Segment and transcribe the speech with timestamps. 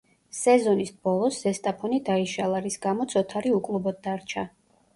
[0.35, 4.51] სეზონის ბოლოს „ზესტაფონი“ დაიშალა, რის გამოც ოთარი უკლუბოდ დარჩა.